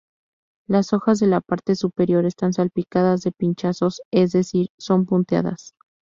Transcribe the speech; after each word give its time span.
Las 0.65 0.93
hojas 0.93 1.19
de 1.19 1.27
la 1.27 1.41
parte 1.41 1.75
superior 1.75 2.25
están 2.25 2.53
salpicadas 2.53 3.21
de 3.21 3.31
pinchazos, 3.31 4.01
es 4.09 4.31
decir, 4.31 4.69
son 4.79 5.05
punteadas. 5.05 5.75